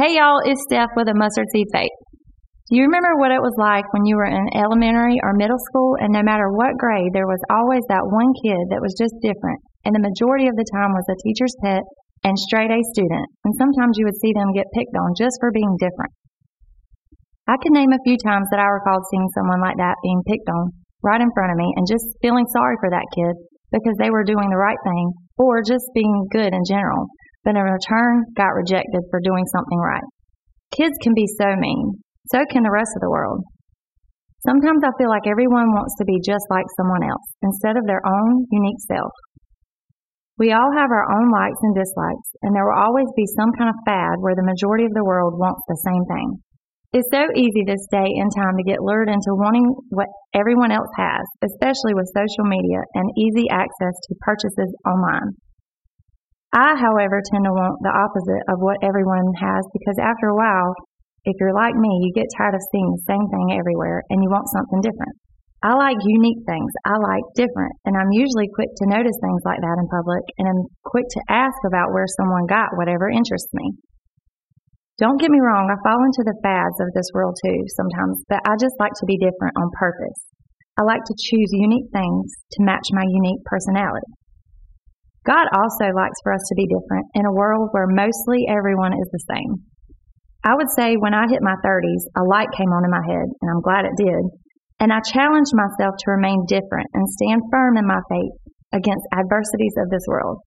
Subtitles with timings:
[0.00, 1.92] Hey y'all, it's Steph with a mustard seed faith.
[2.72, 6.00] Do you remember what it was like when you were in elementary or middle school
[6.00, 9.60] and no matter what grade, there was always that one kid that was just different
[9.84, 11.84] and the majority of the time was a teacher's pet
[12.24, 15.52] and straight A student and sometimes you would see them get picked on just for
[15.52, 16.16] being different.
[17.44, 20.48] I can name a few times that I recalled seeing someone like that being picked
[20.48, 20.72] on
[21.04, 23.36] right in front of me and just feeling sorry for that kid
[23.68, 27.04] because they were doing the right thing or just being good in general,
[27.44, 30.06] but in return got rejected for doing something right.
[30.72, 31.98] Kids can be so mean,
[32.30, 33.42] so can the rest of the world.
[34.46, 38.00] Sometimes I feel like everyone wants to be just like someone else instead of their
[38.00, 39.12] own unique self.
[40.40, 43.68] We all have our own likes and dislikes, and there will always be some kind
[43.68, 46.40] of fad where the majority of the world wants the same thing.
[46.96, 50.90] It's so easy this day and time to get lured into wanting what everyone else
[50.96, 55.36] has, especially with social media and easy access to purchases online.
[56.50, 60.74] I, however, tend to want the opposite of what everyone has because after a while,
[61.22, 64.30] if you're like me, you get tired of seeing the same thing everywhere and you
[64.32, 65.14] want something different.
[65.62, 66.72] I like unique things.
[66.88, 67.76] I like different.
[67.84, 71.22] And I'm usually quick to notice things like that in public and I'm quick to
[71.28, 73.76] ask about where someone got whatever interests me.
[74.96, 78.40] Don't get me wrong, I fall into the fads of this world too sometimes, but
[78.44, 80.20] I just like to be different on purpose.
[80.76, 84.12] I like to choose unique things to match my unique personality.
[85.26, 89.08] God also likes for us to be different in a world where mostly everyone is
[89.12, 89.52] the same.
[90.40, 93.28] I would say when I hit my 30s, a light came on in my head,
[93.28, 94.24] and I'm glad it did.
[94.80, 98.32] And I challenged myself to remain different and stand firm in my faith
[98.72, 100.40] against adversities of this world.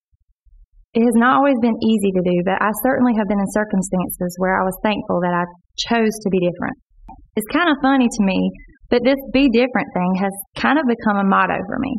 [0.94, 4.34] It has not always been easy to do, but I certainly have been in circumstances
[4.38, 5.46] where I was thankful that I
[5.78, 6.74] chose to be different.
[7.38, 8.50] It's kind of funny to me,
[8.90, 11.98] but this be different thing has kind of become a motto for me.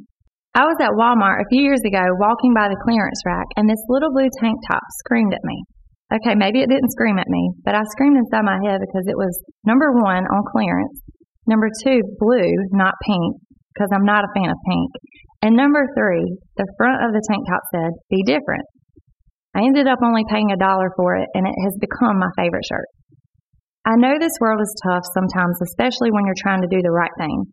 [0.56, 3.84] I was at Walmart a few years ago walking by the clearance rack, and this
[3.92, 5.68] little blue tank top screamed at me.
[6.16, 9.20] Okay, maybe it didn't scream at me, but I screamed inside my head because it
[9.20, 9.36] was
[9.68, 10.96] number one on clearance,
[11.44, 13.36] number two, blue, not pink,
[13.76, 14.92] because I'm not a fan of pink,
[15.44, 16.24] and number three,
[16.56, 18.64] the front of the tank top said, be different.
[19.60, 22.64] I ended up only paying a dollar for it, and it has become my favorite
[22.64, 22.88] shirt.
[23.84, 27.12] I know this world is tough sometimes, especially when you're trying to do the right
[27.20, 27.44] thing.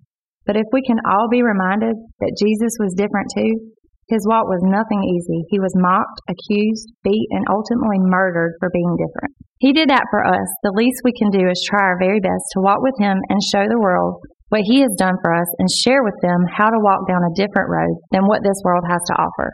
[0.47, 3.73] But if we can all be reminded that Jesus was different too,
[4.11, 5.47] his walk was nothing easy.
[5.49, 9.33] He was mocked, accused, beat, and ultimately murdered for being different.
[9.63, 10.49] He did that for us.
[10.67, 13.39] The least we can do is try our very best to walk with him and
[13.41, 14.19] show the world
[14.51, 17.39] what he has done for us and share with them how to walk down a
[17.39, 19.49] different road than what this world has to offer.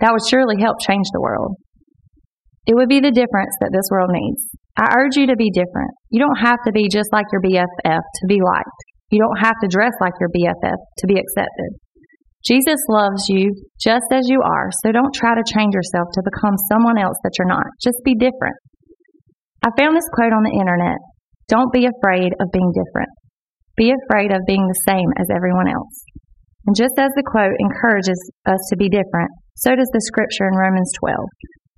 [0.00, 1.58] That would surely help change the world.
[2.64, 4.40] It would be the difference that this world needs.
[4.78, 5.92] I urge you to be different.
[6.08, 8.80] You don't have to be just like your BFF to be liked.
[9.14, 11.78] You don't have to dress like your BFF to be accepted.
[12.42, 16.58] Jesus loves you just as you are, so don't try to change yourself to become
[16.66, 17.62] someone else that you're not.
[17.78, 18.58] Just be different.
[19.62, 20.98] I found this quote on the internet
[21.46, 23.14] Don't be afraid of being different.
[23.78, 25.94] Be afraid of being the same as everyone else.
[26.66, 28.18] And just as the quote encourages
[28.50, 31.22] us to be different, so does the scripture in Romans 12.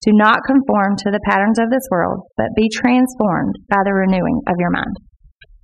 [0.09, 4.41] Do not conform to the patterns of this world, but be transformed by the renewing
[4.49, 4.97] of your mind.